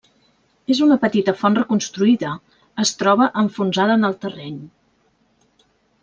[0.75, 2.31] És una petita font reconstruïda,
[2.83, 4.57] es troba enfonsada en el terreny.